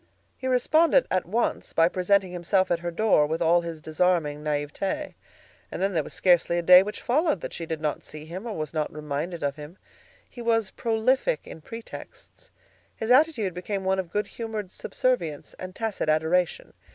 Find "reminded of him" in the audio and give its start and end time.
8.91-9.77